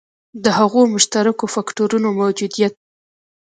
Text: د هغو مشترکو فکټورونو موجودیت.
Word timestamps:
د 0.43 0.45
هغو 0.57 0.81
مشترکو 0.93 1.45
فکټورونو 1.55 2.07
موجودیت. 2.19 2.73